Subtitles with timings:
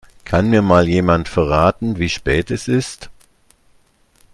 [0.25, 3.11] Kann mir mal jemand verraten, wie spät es ist?